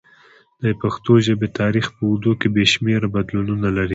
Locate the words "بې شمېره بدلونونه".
2.55-3.67